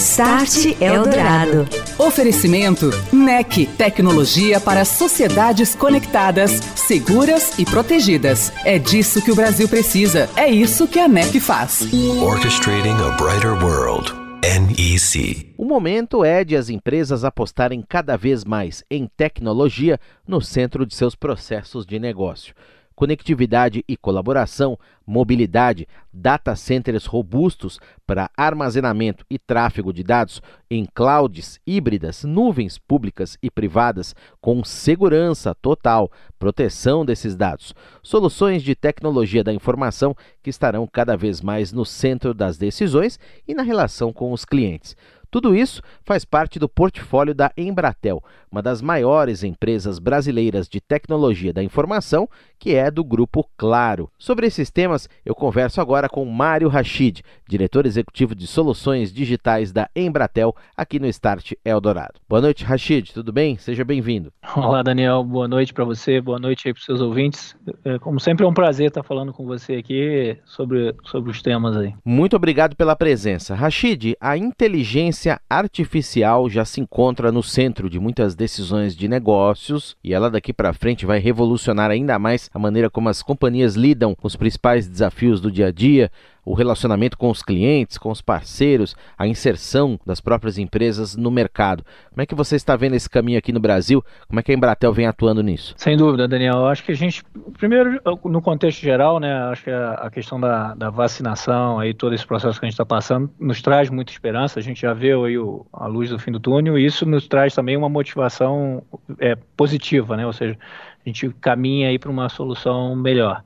[0.00, 1.68] Start Eldorado.
[1.98, 8.50] Oferecimento NEC, tecnologia para sociedades conectadas, seguras e protegidas.
[8.64, 10.30] É disso que o Brasil precisa.
[10.36, 11.86] É isso que a NEC faz.
[12.22, 14.10] Orchestrating a brighter world.
[14.42, 15.52] NEC.
[15.58, 20.94] O momento é de as empresas apostarem cada vez mais em tecnologia no centro de
[20.94, 22.54] seus processos de negócio
[23.00, 31.58] conectividade e colaboração, mobilidade, data centers robustos para armazenamento e tráfego de dados em clouds
[31.66, 39.54] híbridas, nuvens públicas e privadas com segurança total, proteção desses dados, soluções de tecnologia da
[39.54, 44.44] informação que estarão cada vez mais no centro das decisões e na relação com os
[44.44, 44.94] clientes.
[45.30, 51.52] Tudo isso faz parte do portfólio da Embratel, uma das maiores empresas brasileiras de tecnologia
[51.52, 54.10] da informação, que é do grupo Claro.
[54.18, 59.88] Sobre esses temas, eu converso agora com Mário Rachid, diretor executivo de soluções digitais da
[59.94, 62.20] Embratel, aqui no Start Eldorado.
[62.28, 63.56] Boa noite, Rachid, tudo bem?
[63.56, 64.32] Seja bem-vindo.
[64.56, 67.56] Olá, Daniel, boa noite para você, boa noite aí para os seus ouvintes.
[67.84, 71.76] É, como sempre, é um prazer estar falando com você aqui sobre, sobre os temas
[71.76, 71.94] aí.
[72.04, 73.54] Muito obrigado pela presença.
[73.54, 79.94] Rachid, a inteligência inteligência artificial já se encontra no centro de muitas decisões de negócios
[80.02, 84.14] e ela daqui para frente vai revolucionar ainda mais a maneira como as companhias lidam
[84.14, 86.10] com os principais desafios do dia a dia,
[86.44, 91.84] o relacionamento com os clientes, com os parceiros, a inserção das próprias empresas no mercado.
[92.10, 94.04] Como é que você está vendo esse caminho aqui no Brasil?
[94.28, 95.74] Como é que a Embratel vem atuando nisso?
[95.76, 96.58] Sem dúvida, Daniel.
[96.58, 97.22] Eu acho que a gente,
[97.58, 102.26] primeiro, no contexto geral, né, acho que a, questão da, da, vacinação, aí todo esse
[102.26, 104.58] processo que a gente está passando, nos traz muita esperança.
[104.58, 107.28] A gente já vê aí o, a luz do fim do túnel e isso nos
[107.28, 108.82] traz também uma motivação
[109.18, 110.26] é, positiva, né?
[110.26, 110.58] Ou seja,
[111.04, 113.42] a gente caminha aí para uma solução melhor.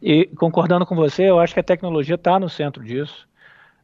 [0.00, 3.28] E concordando com você, eu acho que a tecnologia está no centro disso.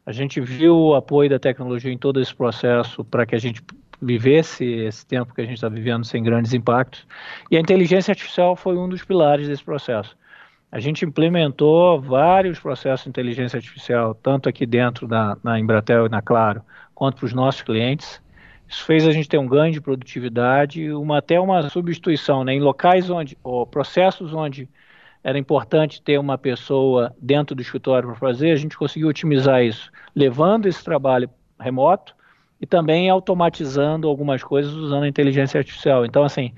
[0.07, 3.63] A gente viu o apoio da tecnologia em todo esse processo para que a gente
[4.01, 7.07] vivesse esse tempo que a gente está vivendo sem grandes impactos.
[7.51, 10.17] E a inteligência artificial foi um dos pilares desse processo.
[10.71, 16.09] A gente implementou vários processos de inteligência artificial, tanto aqui dentro da, na Embratel e
[16.09, 16.63] na Claro,
[16.95, 18.21] quanto para os nossos clientes.
[18.69, 22.61] Isso fez a gente ter um ganho de produtividade, uma, até uma substituição né, em
[22.61, 24.69] locais onde, ou processos onde
[25.25, 29.91] era importante ter uma pessoa dentro do escritório para fazer, a gente conseguiu otimizar isso,
[30.15, 32.15] levando esse trabalho remoto
[32.61, 36.05] e também automatizando algumas coisas usando a inteligência artificial.
[36.05, 36.53] Então, assim,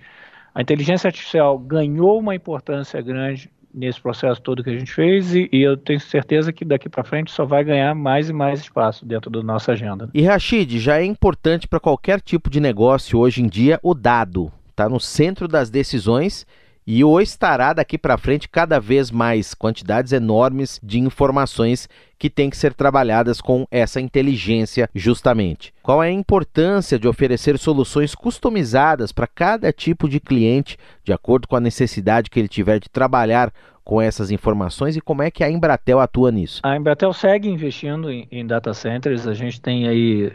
[0.52, 5.48] a inteligência artificial ganhou uma importância grande nesse processo todo que a gente fez e,
[5.52, 9.06] e eu tenho certeza que daqui para frente só vai ganhar mais e mais espaço
[9.06, 10.08] dentro da nossa agenda.
[10.12, 14.50] E Rachid, já é importante para qualquer tipo de negócio hoje em dia o dado.
[14.70, 16.46] Está no centro das decisões
[16.86, 21.88] e o estará daqui para frente cada vez mais quantidades enormes de informações
[22.18, 25.74] que têm que ser trabalhadas com essa inteligência justamente.
[25.82, 31.48] Qual é a importância de oferecer soluções customizadas para cada tipo de cliente, de acordo
[31.48, 33.52] com a necessidade que ele tiver de trabalhar
[33.84, 36.60] com essas informações e como é que a Embratel atua nisso?
[36.64, 39.28] A Embratel segue investindo em, em data centers.
[39.28, 40.32] A gente tem aí,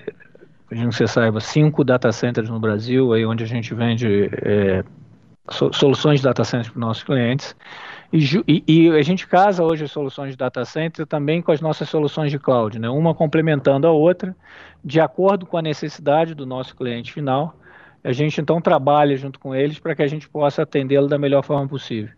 [0.70, 4.86] que você saiba, cinco data centers no Brasil, aí onde a gente vende é,
[5.50, 7.56] soluções de data center para os nossos clientes.
[8.14, 11.90] E, e, a gente casa hoje as soluções de data center também com as nossas
[11.90, 12.90] soluções de cloud, né?
[12.90, 14.36] uma complementando a outra,
[14.84, 17.56] de acordo com a necessidade do nosso cliente final.
[18.04, 21.44] A gente então trabalha junto com eles para que a gente possa atendê-lo da melhor
[21.44, 22.14] forma possível.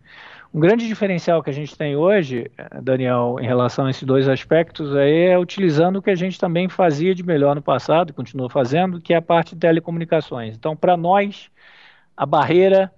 [0.54, 2.50] Um grande diferencial que a gente tem hoje,
[2.82, 7.16] Daniel, em relação a esses dois aspectos, é utilizando o que a gente também fazia
[7.16, 10.56] de melhor no passado, continua fazendo, que é a parte de telecomunicações.
[10.56, 11.50] Então, para nós,
[12.16, 12.92] a barreira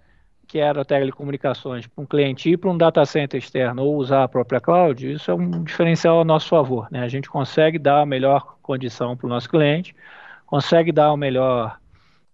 [0.46, 4.28] que era telecomunicações para um cliente ir para um data center externo ou usar a
[4.28, 6.88] própria cloud, isso é um diferencial a nosso favor.
[6.92, 7.02] Né?
[7.02, 9.96] A gente consegue dar a melhor condição para o nosso cliente,
[10.46, 11.78] consegue dar o melhor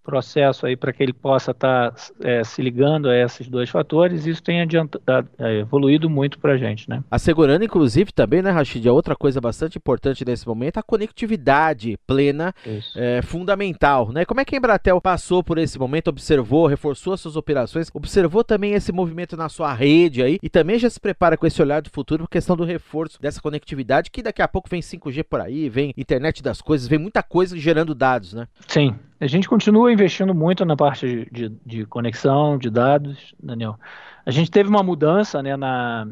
[0.04, 4.26] processo aí para que ele possa estar tá, é, se ligando a esses dois fatores,
[4.26, 7.04] isso tem adiantado, é, evoluído muito para a gente, né?
[7.10, 12.54] Assegurando, inclusive, também, né, Rachid, a outra coisa bastante importante nesse momento, a conectividade plena
[12.96, 14.26] é fundamental, né?
[14.26, 18.44] Como é que a Embratel passou por esse momento, observou, reforçou as suas operações, observou
[18.44, 21.82] também esse movimento na sua rede aí e também já se prepara com esse olhar
[21.82, 25.42] do futuro por questão do reforço dessa conectividade, que daqui a pouco vem 5G por
[25.42, 28.48] aí, vem internet das coisas, vem muita coisa gerando dados, né?
[28.68, 33.78] Sim, a gente continua investindo muito na parte de, de, conexão, de dados, Daniel.
[34.26, 36.08] A gente teve uma mudança né, na,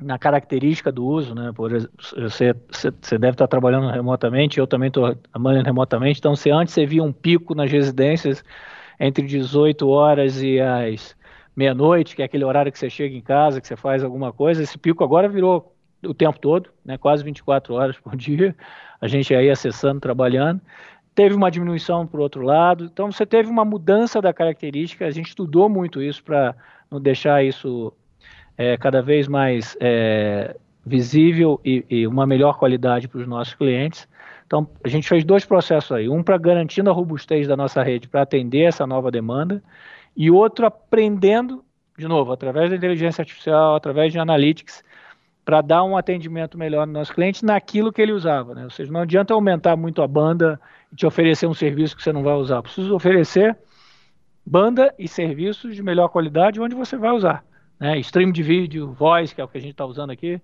[0.00, 1.52] na característica do uso, né?
[1.54, 1.70] Por
[2.16, 6.18] você, você deve estar trabalhando remotamente, eu também estou trabalhando remotamente.
[6.18, 8.44] Então, se antes você via um pico nas residências
[8.98, 11.16] entre 18 horas e as
[11.54, 14.60] meia-noite, que é aquele horário que você chega em casa, que você faz alguma coisa,
[14.60, 15.72] esse pico agora virou
[16.04, 16.98] o tempo todo, né?
[16.98, 18.56] Quase 24 horas por dia.
[19.00, 20.60] A gente aí acessando, trabalhando.
[21.14, 22.84] Teve uma diminuição por outro lado.
[22.84, 25.06] Então, você teve uma mudança da característica.
[25.06, 26.54] A gente estudou muito isso para
[26.90, 27.92] não deixar isso
[28.56, 34.08] é, cada vez mais é, visível e, e, uma melhor qualidade para os nossos clientes.
[34.46, 38.08] Então, a gente fez dois processos aí, um para garantindo a robustez da nossa rede
[38.08, 39.62] para atender essa nova demanda
[40.16, 41.64] e outro aprendendo,
[41.98, 44.84] de novo, através da inteligência artificial, através de analytics,
[45.44, 48.54] para dar um atendimento melhor no nosso cliente naquilo que ele usava.
[48.54, 48.64] Né?
[48.64, 50.60] Ou seja, não adianta aumentar muito a banda
[50.92, 52.62] e te oferecer um serviço que você não vai usar.
[52.62, 53.56] Precisa oferecer
[54.46, 57.44] banda e serviços de melhor qualidade onde você vai usar
[57.78, 57.98] né?
[57.98, 60.40] Stream de vídeo, voice, que é o que a gente está usando aqui.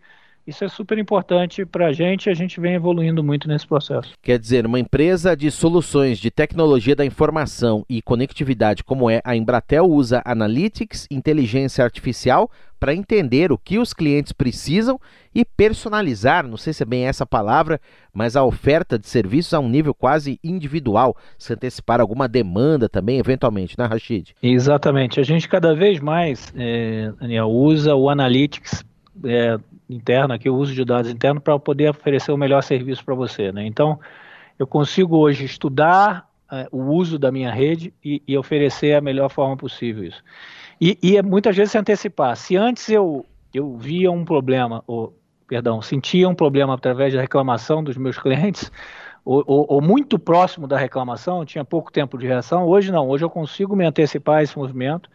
[0.47, 4.13] Isso é super importante para a gente e a gente vem evoluindo muito nesse processo.
[4.23, 9.37] Quer dizer, uma empresa de soluções de tecnologia da informação e conectividade como é a
[9.37, 12.51] Embratel usa Analytics, inteligência artificial,
[12.81, 14.99] para entender o que os clientes precisam
[15.35, 17.79] e personalizar, não sei se é bem essa palavra,
[18.13, 23.19] mas a oferta de serviços a um nível quase individual, se antecipar alguma demanda também,
[23.19, 24.35] eventualmente, né, Rashid?
[24.43, 25.21] Exatamente.
[25.21, 28.83] A gente cada vez mais, é, Daniel, usa o Analytics
[29.25, 29.59] é,
[29.95, 33.53] interno, aqui o uso de dados interno, para poder oferecer o melhor serviço para você.
[33.53, 33.67] Né?
[33.67, 33.99] Então,
[34.59, 39.29] eu consigo hoje estudar é, o uso da minha rede e, e oferecer a melhor
[39.29, 40.23] forma possível isso.
[40.81, 42.37] E, e é muitas vezes se antecipar.
[42.37, 45.17] Se antes eu, eu via um problema, ou,
[45.47, 48.71] perdão, sentia um problema através da reclamação dos meus clientes,
[49.25, 53.25] ou, ou, ou, muito próximo da reclamação, tinha pouco tempo de reação, hoje não, hoje
[53.25, 55.11] eu consigo me antecipar a esse movimento,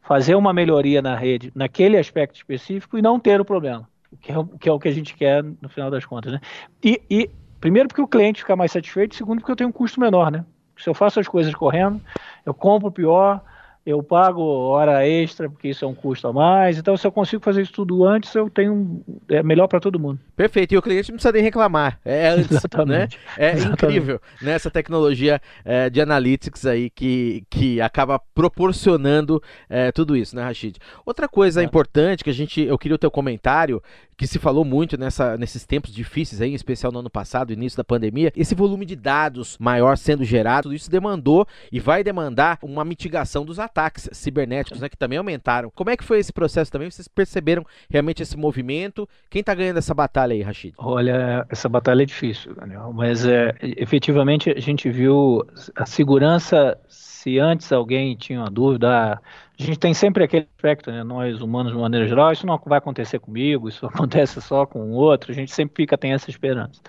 [0.00, 3.88] fazer uma melhoria na rede naquele aspecto específico e não ter o problema,
[4.20, 6.32] que é, que é o que a gente quer no final das contas.
[6.32, 6.40] Né?
[6.82, 10.00] E, e, primeiro porque o cliente fica mais satisfeito, segundo porque eu tenho um custo
[10.00, 10.44] menor, né?
[10.76, 12.00] Se eu faço as coisas correndo,
[12.46, 13.42] eu compro pior,
[13.88, 16.76] eu pago hora extra, porque isso é um custo a mais.
[16.76, 19.02] Então, se eu consigo fazer isso tudo antes, eu tenho.
[19.30, 20.20] É melhor para todo mundo.
[20.36, 20.74] Perfeito.
[20.74, 21.98] E o cliente não precisa nem reclamar.
[22.04, 23.16] É antes, Exatamente.
[23.16, 23.32] Né?
[23.38, 23.84] É Exatamente.
[23.84, 24.72] incrível nessa né?
[24.74, 30.76] tecnologia é, de analytics aí que, que acaba proporcionando é, tudo isso, né, Rashid?
[31.06, 31.64] Outra coisa é.
[31.64, 32.60] importante que a gente.
[32.60, 33.82] Eu queria o teu comentário
[34.18, 37.76] que se falou muito nessa, nesses tempos difíceis aí, em especial no ano passado, início
[37.76, 42.58] da pandemia, esse volume de dados maior sendo gerado, tudo isso demandou e vai demandar
[42.60, 45.70] uma mitigação dos ataques cibernéticos, né, que também aumentaram.
[45.72, 46.90] Como é que foi esse processo também?
[46.90, 49.08] Vocês perceberam realmente esse movimento?
[49.30, 50.74] Quem está ganhando essa batalha aí, Rashid?
[50.78, 57.38] Olha, essa batalha é difícil, Daniel, mas é, efetivamente a gente viu a segurança se
[57.38, 59.20] antes alguém tinha uma dúvida,
[59.58, 62.78] a gente tem sempre aquele aspecto, né, nós humanos de maneira geral, isso não vai
[62.78, 66.80] acontecer comigo, isso acontece só com o outro, a gente sempre fica, tem essa esperança.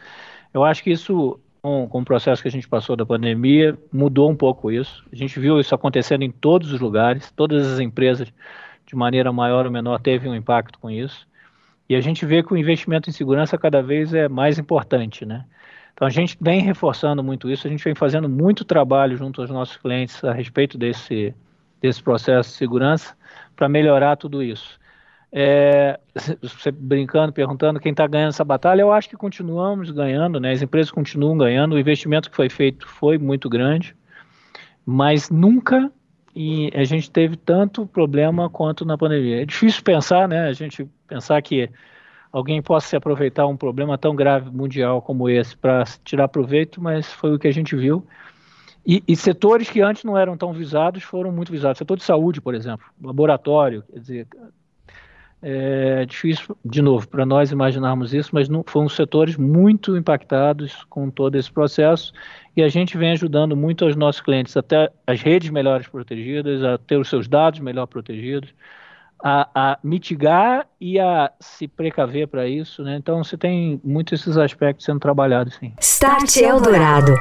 [0.54, 4.30] Eu acho que isso, com, com o processo que a gente passou da pandemia, mudou
[4.30, 5.06] um pouco isso.
[5.12, 8.31] A gente viu isso acontecendo em todos os lugares, todas as empresas,
[8.86, 11.27] de maneira maior ou menor, teve um impacto com isso.
[11.88, 15.45] E a gente vê que o investimento em segurança cada vez é mais importante, né?
[15.94, 19.50] Então a gente vem reforçando muito isso, a gente vem fazendo muito trabalho junto aos
[19.50, 21.33] nossos clientes a respeito desse,
[21.81, 23.16] desse processo de segurança
[23.56, 24.80] para melhorar tudo isso.
[25.31, 26.00] É,
[26.42, 30.52] você brincando, perguntando quem está ganhando essa batalha, eu acho que continuamos ganhando, né?
[30.52, 33.95] as empresas continuam ganhando, o investimento que foi feito foi muito grande,
[34.86, 35.92] mas nunca
[36.36, 39.42] e a gente teve tanto problema quanto na pandemia.
[39.42, 40.48] É difícil pensar, né?
[40.48, 41.69] A gente pensar que
[42.31, 47.12] alguém possa se aproveitar um problema tão grave mundial como esse para tirar proveito, mas
[47.12, 48.06] foi o que a gente viu.
[48.92, 51.78] E, e, setores que antes não eram tão visados foram muito visados.
[51.78, 54.28] Setor de saúde, por exemplo, laboratório, quer dizer,
[55.44, 61.12] é difícil, de novo, para nós imaginarmos isso, mas não, foram setores muito impactados com
[61.12, 62.12] todo esse processo
[62.58, 66.80] e a gente vem ajudando muito os nossos clientes, até as redes melhores protegidas, a
[66.80, 68.52] ter os seus dados melhor protegidos,
[69.24, 72.96] a, a mitigar e a se precaver para isso, né?
[72.96, 75.74] Então você tem muitos esses aspectos sendo trabalhados, sim.
[75.80, 77.14] Start Eldorado.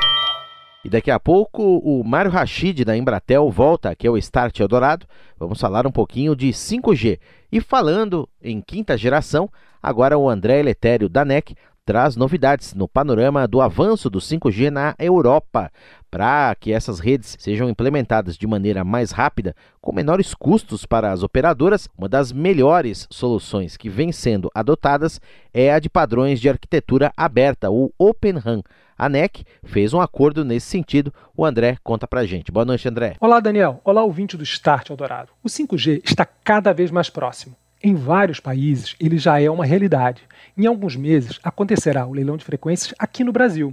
[0.84, 5.06] E daqui a pouco o Mário Rachid da Embratel volta aqui ao Start Eldorado.
[5.36, 7.18] Vamos falar um pouquinho de 5G.
[7.50, 9.50] E falando em quinta geração,
[9.82, 14.94] agora o André Eletério da NEC traz novidades no panorama do avanço do 5G na
[14.98, 15.72] Europa,
[16.10, 21.22] para que essas redes sejam implementadas de maneira mais rápida, com menores custos para as
[21.22, 21.88] operadoras.
[21.98, 25.20] Uma das melhores soluções que vem sendo adotadas
[25.52, 28.62] é a de padrões de arquitetura aberta, o Open RAN.
[28.98, 31.14] A NEC fez um acordo nesse sentido.
[31.36, 32.50] O André conta pra gente.
[32.50, 33.14] Boa noite, André.
[33.20, 33.80] Olá, Daniel.
[33.84, 35.30] Olá, ouvinte do Start Eldorado.
[35.40, 40.22] O 5G está cada vez mais próximo Em vários países, ele já é uma realidade.
[40.56, 43.72] Em alguns meses, acontecerá o leilão de frequências aqui no Brasil.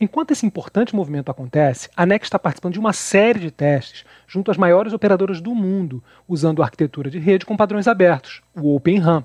[0.00, 4.52] Enquanto esse importante movimento acontece, a NEC está participando de uma série de testes junto
[4.52, 9.24] às maiores operadoras do mundo, usando arquitetura de rede com padrões abertos, o Open RAN.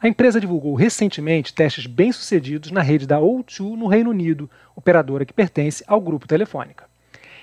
[0.00, 5.32] A empresa divulgou recentemente testes bem-sucedidos na rede da O2 no Reino Unido, operadora que
[5.32, 6.84] pertence ao grupo Telefônica.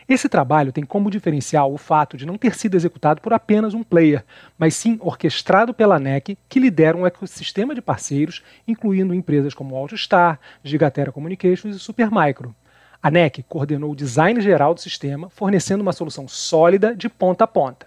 [0.08, 3.84] Esse trabalho tem como diferencial o fato de não ter sido executado por apenas um
[3.84, 4.24] player,
[4.58, 10.40] mas sim orquestrado pela NEC, que lidera um ecossistema de parceiros, incluindo empresas como AutoStar,
[10.64, 12.56] Gigatera Communications e Supermicro.
[13.04, 17.48] A NEC coordenou o design geral do sistema, fornecendo uma solução sólida de ponta a
[17.48, 17.86] ponta.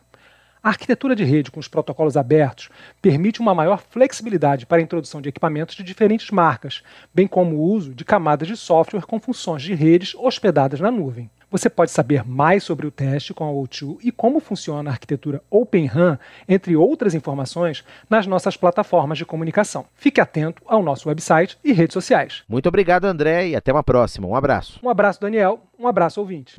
[0.62, 2.68] A arquitetura de rede com os protocolos abertos
[3.00, 6.82] permite uma maior flexibilidade para a introdução de equipamentos de diferentes marcas,
[7.14, 11.30] bem como o uso de camadas de software com funções de redes hospedadas na nuvem.
[11.50, 15.42] Você pode saber mais sobre o teste com a O2 e como funciona a arquitetura
[15.50, 19.86] Open RAN, entre outras informações, nas nossas plataformas de comunicação.
[19.94, 22.42] Fique atento ao nosso website e redes sociais.
[22.46, 24.26] Muito obrigado, André, e até uma próxima.
[24.28, 24.78] Um abraço.
[24.82, 25.60] Um abraço, Daniel.
[25.78, 26.54] Um abraço, ouvinte.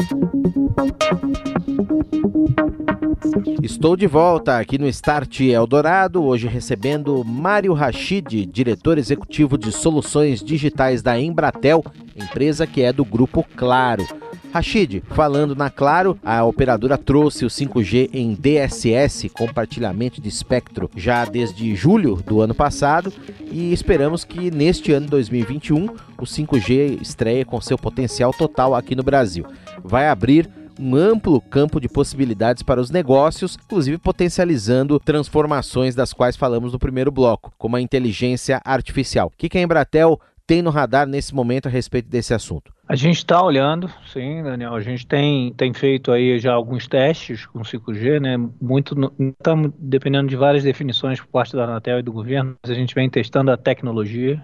[3.62, 10.42] Estou de volta aqui no Start Eldorado, hoje recebendo Mário Rachid, diretor executivo de soluções
[10.42, 11.84] digitais da Embratel,
[12.16, 14.08] empresa que é do grupo Claro.
[14.52, 21.24] Rachid, falando na Claro, a operadora trouxe o 5G em DSS, compartilhamento de espectro, já
[21.26, 23.14] desde julho do ano passado
[23.52, 25.86] e esperamos que neste ano 2021
[26.18, 29.46] o 5G estreie com seu potencial total aqui no Brasil.
[29.84, 30.50] Vai abrir
[30.80, 36.80] um amplo campo de possibilidades para os negócios, inclusive potencializando transformações das quais falamos no
[36.80, 39.28] primeiro bloco, como a inteligência artificial.
[39.28, 42.74] O que a Embratel tem no radar nesse momento a respeito desse assunto?
[42.88, 44.74] A gente está olhando, sim, Daniel.
[44.74, 48.36] A gente tem, tem feito aí já alguns testes com 5G, né?
[48.60, 52.74] Muito estamos dependendo de várias definições por parte da Anatel e do governo, mas a
[52.74, 54.44] gente vem testando a tecnologia.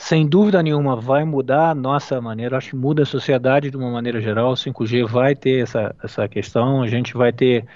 [0.00, 3.90] Sem dúvida nenhuma vai mudar a nossa maneira, acho que muda a sociedade de uma
[3.90, 4.52] maneira geral.
[4.52, 7.66] O 5G vai ter essa, essa questão, a gente vai ter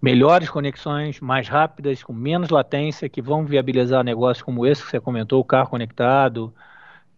[0.00, 4.98] melhores conexões, mais rápidas, com menos latência, que vão viabilizar negócios como esse que você
[4.98, 6.54] comentou, o carro conectado,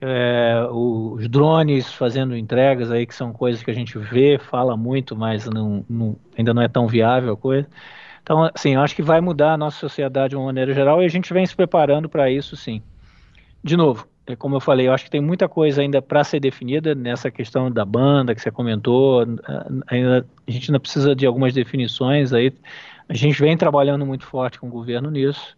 [0.01, 5.15] é, os drones fazendo entregas aí, que são coisas que a gente vê, fala muito,
[5.15, 7.69] mas não, não, ainda não é tão viável a coisa.
[8.21, 11.07] Então, assim, eu acho que vai mudar a nossa sociedade de uma maneira geral e
[11.07, 12.83] a gente vem se preparando para isso, sim.
[13.63, 14.07] De novo,
[14.39, 17.71] como eu falei, eu acho que tem muita coisa ainda para ser definida nessa questão
[17.71, 19.27] da banda que você comentou.
[19.87, 22.53] Ainda, a gente ainda precisa de algumas definições aí.
[23.07, 25.57] A gente vem trabalhando muito forte com o governo nisso,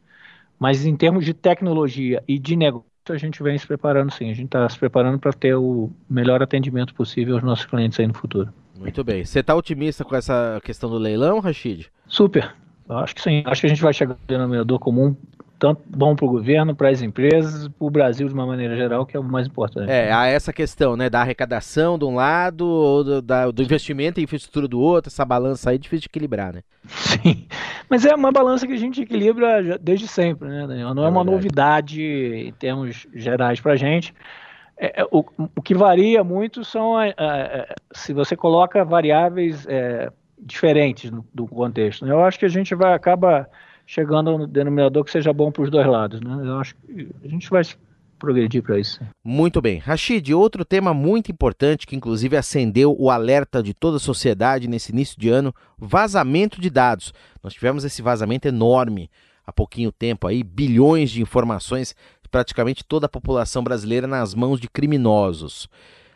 [0.59, 4.31] mas em termos de tecnologia e de negócio, a gente vem se preparando sim.
[4.31, 8.07] A gente está se preparando para ter o melhor atendimento possível aos nossos clientes aí
[8.09, 8.53] no futuro.
[8.77, 9.25] Muito bem.
[9.25, 11.87] Você está otimista com essa questão do leilão, Rachid?
[12.09, 12.53] Super.
[12.89, 13.45] Eu acho que sim.
[13.47, 15.17] Acho que a gente vai chegar no denominador comum
[15.59, 19.07] tanto bom para o governo, para as empresas, para o Brasil de uma maneira geral,
[19.07, 19.91] que é o mais importante.
[19.91, 24.25] É, há essa questão, né, da arrecadação de um lado, do, da, do investimento em
[24.25, 26.63] infraestrutura do outro, essa balança aí é difícil de equilibrar, né?
[26.87, 27.47] Sim,
[27.89, 30.95] mas é uma balança que a gente equilibra desde sempre, né, Daniel?
[30.95, 34.15] Não é, é uma novidade em termos gerais para a gente.
[34.79, 35.25] É, é, o,
[35.57, 41.27] o, que varia muito são, a, a, a, se você coloca variáveis é, diferentes no,
[41.33, 42.05] do contexto.
[42.05, 42.13] Né?
[42.13, 43.49] Eu acho que a gente vai acaba
[43.87, 46.21] chegando no denominador que seja bom para os dois lados.
[46.21, 46.43] Né?
[46.45, 47.63] Eu acho que a gente vai
[48.19, 49.01] progredir para isso.
[49.25, 49.79] Muito bem.
[49.79, 54.91] Rashid, outro tema muito importante que inclusive acendeu o alerta de toda a sociedade nesse
[54.91, 57.13] início de ano, vazamento de dados.
[57.43, 59.11] Nós tivemos esse vazamento enorme
[59.47, 61.95] há pouquinho tempo aí, bilhões de informações,
[62.31, 65.69] praticamente toda a população brasileira nas mãos de criminosos.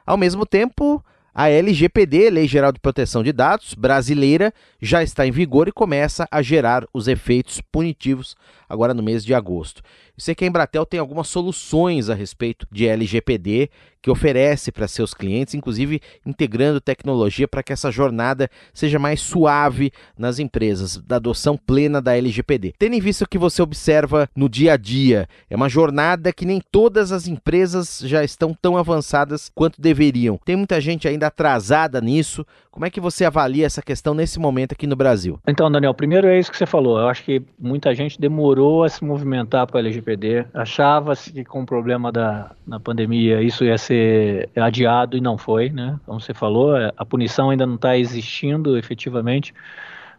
[0.04, 5.30] Ao mesmo tempo, a LGPD, Lei Geral de Proteção de Dados brasileira, já está em
[5.30, 8.36] vigor e começa a gerar os efeitos punitivos
[8.68, 9.82] agora no mês de agosto.
[10.20, 13.70] Eu sei que a Embratel tem algumas soluções a respeito de LGPD
[14.02, 19.92] que oferece para seus clientes, inclusive integrando tecnologia para que essa jornada seja mais suave
[20.18, 22.74] nas empresas, da adoção plena da LGPD.
[22.78, 26.46] Tendo em vista o que você observa no dia a dia, é uma jornada que
[26.46, 30.38] nem todas as empresas já estão tão avançadas quanto deveriam.
[30.44, 32.46] Tem muita gente ainda atrasada nisso.
[32.70, 35.38] Como é que você avalia essa questão nesse momento aqui no Brasil?
[35.46, 36.98] Então, Daniel, primeiro é isso que você falou.
[36.98, 40.09] Eu acho que muita gente demorou a se movimentar para a LGPD.
[40.54, 45.70] Achava-se que com o problema da na pandemia isso ia ser adiado e não foi,
[45.70, 45.98] né?
[46.06, 49.54] Como você falou, é, a punição ainda não está existindo efetivamente,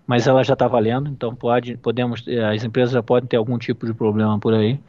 [0.08, 1.10] mas ela já está valendo.
[1.10, 4.80] Então pode, podemos, as empresas já podem ter algum tipo de problema por aí.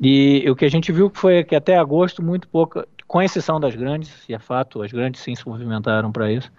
[0.00, 3.74] E o que a gente viu foi que até agosto muito pouca, com exceção das
[3.76, 6.50] grandes, e é fato, as grandes sim se movimentaram para isso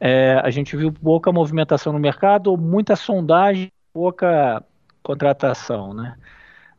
[0.00, 4.62] é, a gente viu pouca movimentação no mercado, muita sondagem, pouca
[5.02, 6.16] contratação, né?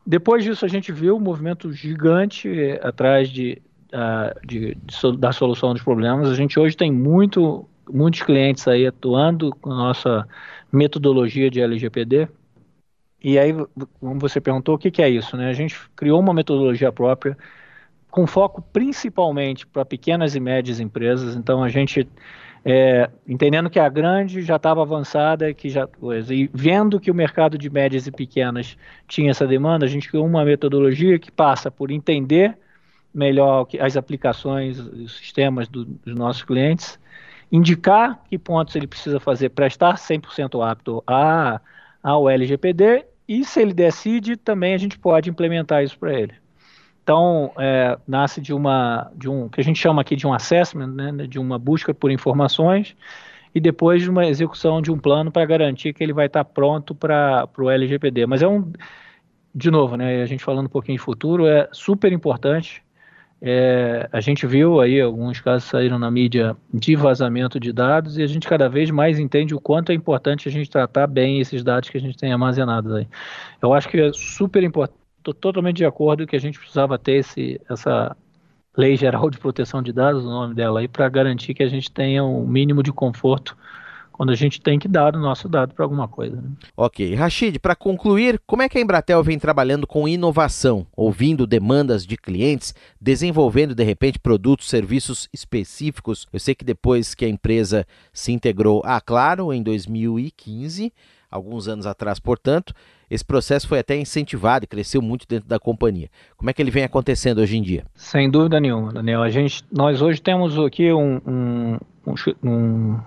[0.06, 3.60] Depois disso, a gente viu um movimento gigante eh, atrás de,
[3.92, 6.28] uh, de, de, da solução dos problemas.
[6.28, 10.26] A gente hoje tem muito, muitos clientes aí atuando com a nossa
[10.72, 12.28] metodologia de LGPD.
[13.22, 13.52] E aí,
[14.00, 15.36] como você perguntou, o que, que é isso?
[15.36, 15.48] Né?
[15.48, 17.36] A gente criou uma metodologia própria
[18.10, 21.36] com foco principalmente para pequenas e médias empresas.
[21.36, 22.08] Então, a gente
[22.64, 25.88] é, entendendo que a grande já estava avançada, que já
[26.30, 28.76] e vendo que o mercado de médias e pequenas
[29.08, 32.56] tinha essa demanda, a gente criou uma metodologia que passa por entender
[33.12, 36.98] melhor as aplicações, os sistemas do, dos nossos clientes,
[37.50, 41.60] indicar que pontos ele precisa fazer para estar 100% apto a,
[42.02, 46.34] ao LGPD e se ele decide, também a gente pode implementar isso para ele.
[47.02, 50.88] Então, é, nasce de uma, de um, que a gente chama aqui de um assessment,
[50.88, 52.96] né, de uma busca por informações,
[53.54, 56.50] e depois de uma execução de um plano para garantir que ele vai estar tá
[56.50, 58.26] pronto para o LGPD.
[58.26, 58.70] Mas é um,
[59.54, 62.82] de novo, né, a gente falando um pouquinho de futuro, é super importante.
[63.42, 68.22] É, a gente viu aí alguns casos saíram na mídia de vazamento de dados e
[68.22, 71.64] a gente cada vez mais entende o quanto é importante a gente tratar bem esses
[71.64, 73.08] dados que a gente tem armazenados aí.
[73.62, 77.18] Eu acho que é super importante estou totalmente de acordo que a gente precisava ter
[77.18, 78.16] esse, essa
[78.76, 81.90] Lei Geral de Proteção de Dados, o nome dela aí, para garantir que a gente
[81.90, 83.56] tenha um mínimo de conforto
[84.20, 86.36] quando a gente tem que dar o nosso dado para alguma coisa.
[86.36, 86.50] Né?
[86.76, 87.14] Ok.
[87.14, 92.18] Rachid, para concluir, como é que a Embratel vem trabalhando com inovação, ouvindo demandas de
[92.18, 96.26] clientes, desenvolvendo de repente produtos, serviços específicos?
[96.30, 100.92] Eu sei que depois que a empresa se integrou à Claro em 2015,
[101.30, 102.74] alguns anos atrás, portanto,
[103.10, 106.08] esse processo foi até incentivado e cresceu muito dentro da companhia.
[106.36, 107.84] Como é que ele vem acontecendo hoje em dia?
[107.94, 109.22] Sem dúvida nenhuma, Daniel.
[109.22, 111.78] A gente, nós hoje temos aqui um, um,
[112.42, 112.98] um,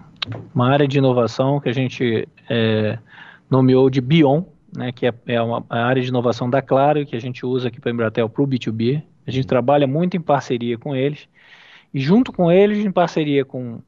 [0.54, 2.98] uma área de inovação que a gente é,
[3.50, 4.44] nomeou de Bion,
[4.76, 7.68] né, que é, é uma a área de inovação da Claro, que a gente usa
[7.68, 9.04] aqui para a Embratel para o B2B.
[9.26, 11.28] A gente trabalha muito em parceria com eles.
[11.94, 13.80] E junto com eles, em parceria com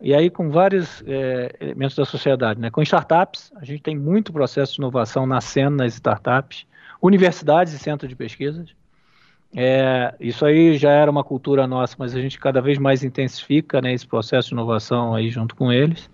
[0.00, 2.70] e aí com vários é, elementos da sociedade, né?
[2.70, 6.66] Com startups, a gente tem muito processo de inovação nascendo nas startups,
[7.00, 8.74] universidades e centros de pesquisas.
[9.54, 13.80] É, isso aí já era uma cultura nossa, mas a gente cada vez mais intensifica
[13.80, 16.10] né, esse processo de inovação aí junto com eles.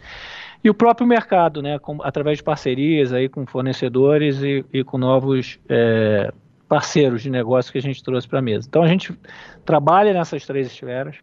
[0.62, 4.96] E o próprio mercado, né, com, através de parcerias aí com fornecedores e, e com
[4.96, 6.32] novos é,
[6.68, 8.66] parceiros de negócio que a gente trouxe para a mesa.
[8.68, 9.12] Então a gente
[9.64, 11.16] trabalha nessas três esferas.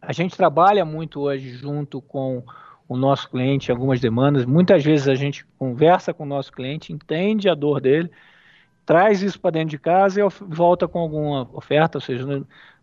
[0.00, 2.42] A gente trabalha muito hoje junto com
[2.88, 4.44] o nosso cliente algumas demandas.
[4.44, 8.10] Muitas vezes a gente conversa com o nosso cliente, entende a dor dele,
[8.84, 11.98] traz isso para dentro de casa e volta com alguma oferta.
[11.98, 12.26] Ou seja,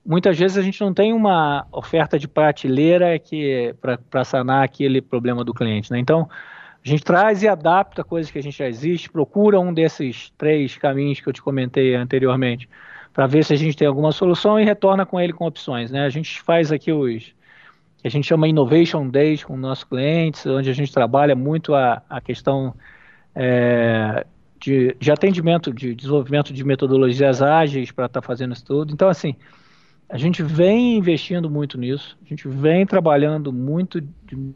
[0.06, 5.44] muitas vezes a gente não tem uma oferta de prateleira que para sanar aquele problema
[5.44, 5.92] do cliente.
[5.92, 6.00] Né?
[6.00, 6.30] Então,
[6.86, 10.78] a gente traz e adapta coisas que a gente já existe, procura um desses três
[10.78, 12.70] caminhos que eu te comentei anteriormente
[13.18, 15.90] para ver se a gente tem alguma solução e retorna com ele com opções.
[15.90, 16.06] Né?
[16.06, 17.36] A gente faz aqui os
[18.04, 22.22] a gente chama Innovation Days com nossos clientes, onde a gente trabalha muito a, a
[22.22, 22.76] questão
[23.34, 24.24] é,
[24.60, 28.94] de, de, atendimento, de desenvolvimento de metodologias ágeis para estar tá fazendo isso tudo.
[28.94, 29.36] Então, assim,
[30.08, 34.54] a gente vem investindo muito nisso, a gente vem trabalhando muito de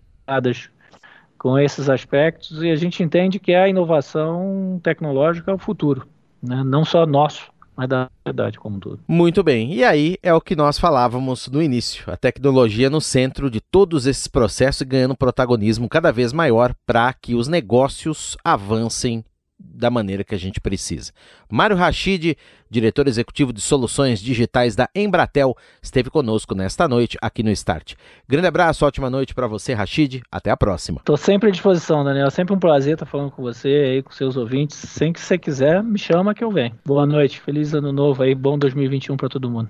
[1.35, 6.07] com esses aspectos e a gente entende que a inovação tecnológica é o futuro,
[6.41, 6.63] né?
[6.63, 8.99] não só nosso, mas da sociedade como um todo.
[9.07, 9.73] Muito bem.
[9.73, 12.03] E aí é o que nós falávamos no início.
[12.11, 17.35] A tecnologia no centro de todos esses processos ganhando protagonismo cada vez maior para que
[17.35, 19.23] os negócios avancem
[19.63, 21.11] da maneira que a gente precisa.
[21.49, 22.35] Mário Rachid,
[22.71, 27.95] diretor executivo de soluções digitais da Embratel, esteve conosco nesta noite aqui no Start.
[28.27, 30.21] Grande abraço, ótima noite para você, Rachid.
[30.31, 30.99] Até a próxima.
[30.99, 32.31] Estou sempre à disposição, Daniel.
[32.31, 34.77] Sempre um prazer estar falando com você aí, com seus ouvintes.
[34.77, 36.73] Sempre que você quiser, me chama que eu venho.
[36.85, 39.69] Boa noite, feliz ano novo aí, bom 2021 para todo mundo.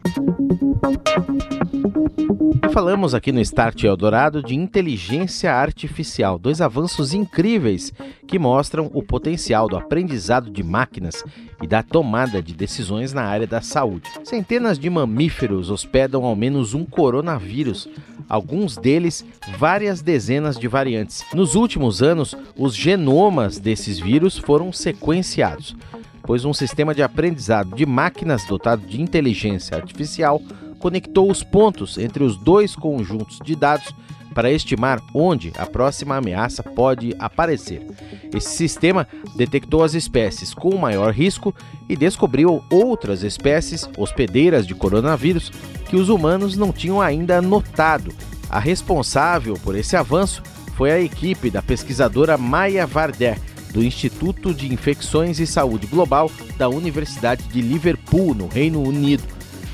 [2.72, 7.92] Falamos aqui no Start Eldorado de inteligência artificial, dois avanços incríveis
[8.26, 11.24] que mostram o potencial do aprendizado de máquinas
[11.62, 14.10] e da tomada de decisões na área da saúde.
[14.24, 17.88] Centenas de mamíferos hospedam ao menos um coronavírus,
[18.28, 19.26] alguns deles
[19.58, 21.24] várias dezenas de variantes.
[21.34, 25.76] Nos últimos anos, os genomas desses vírus foram sequenciados,
[26.24, 30.42] pois um sistema de aprendizado de máquinas dotado de inteligência artificial
[30.78, 33.94] conectou os pontos entre os dois conjuntos de dados
[34.34, 37.86] para estimar onde a próxima ameaça pode aparecer.
[38.34, 41.54] Esse sistema detectou as espécies com maior risco
[41.90, 45.52] e descobriu outras espécies hospedeiras de coronavírus
[45.90, 48.14] que os humanos não tinham ainda notado.
[48.50, 50.42] A responsável por esse avanço
[50.76, 53.38] foi a equipe da pesquisadora Maya Varder,
[53.72, 59.24] do Instituto de Infecções e Saúde Global da Universidade de Liverpool, no Reino Unido.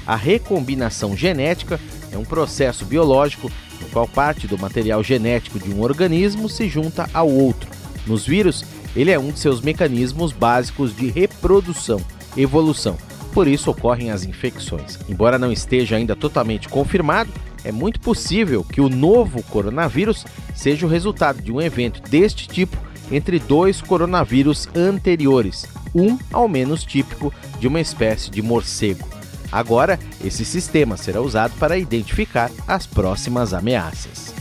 [0.06, 1.80] A recombinação genética
[2.12, 7.10] é um processo biológico no qual parte do material genético de um organismo se junta
[7.14, 7.70] ao outro.
[8.06, 8.64] Nos vírus,
[8.96, 12.02] ele é um de seus mecanismos básicos de reprodução,
[12.36, 12.98] evolução.
[13.34, 14.98] Por isso ocorrem as infecções.
[15.08, 17.32] Embora não esteja ainda totalmente confirmado,
[17.64, 22.78] é muito possível que o novo coronavírus seja o resultado de um evento deste tipo
[23.12, 29.17] entre dois coronavírus anteriores, um ao menos típico de uma espécie de morcego.
[29.52, 34.34] Agora, esse sistema será usado para identificar as próximas ameaças.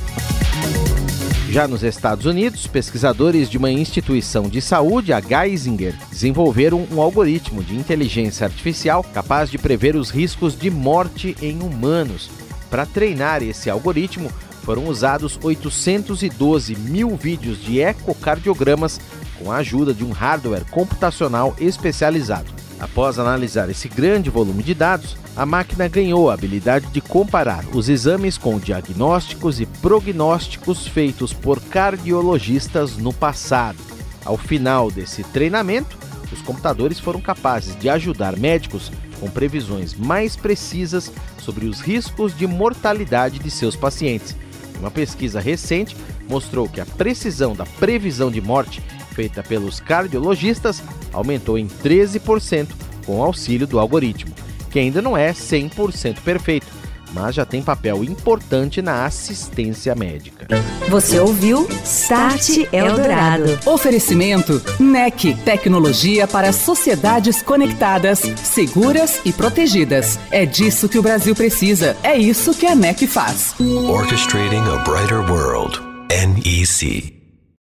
[1.51, 7.63] Já nos Estados Unidos, pesquisadores de uma instituição de saúde, a Geisinger, desenvolveram um algoritmo
[7.63, 12.29] de inteligência artificial capaz de prever os riscos de morte em humanos.
[12.69, 14.31] Para treinar esse algoritmo,
[14.65, 19.01] foram usados 812 mil vídeos de ecocardiogramas
[19.39, 22.56] com a ajuda de um hardware computacional especializado.
[22.79, 27.89] Após analisar esse grande volume de dados, a máquina ganhou a habilidade de comparar os
[27.89, 33.79] exames com diagnósticos e prognósticos feitos por cardiologistas no passado.
[34.25, 35.97] Ao final desse treinamento,
[36.33, 42.47] os computadores foram capazes de ajudar médicos com previsões mais precisas sobre os riscos de
[42.47, 44.37] mortalidade de seus pacientes.
[44.79, 45.97] Uma pesquisa recente
[46.29, 48.83] mostrou que a precisão da previsão de morte
[49.17, 52.69] feita pelos cardiologistas aumentou em 13%
[53.07, 54.35] com o auxílio do algoritmo,
[54.71, 56.67] que ainda não é 100% perfeito,
[57.15, 60.47] mas já tem papel importante na assistência médica.
[60.91, 63.59] Você ouviu Start Eldorado.
[63.65, 70.19] Oferecimento NEC, tecnologia para sociedades conectadas, seguras e protegidas.
[70.31, 71.97] É disso que o Brasil precisa.
[72.03, 73.55] É isso que a NEC faz.
[73.89, 75.81] Orchestrating a brighter world.
[76.11, 77.16] NEC.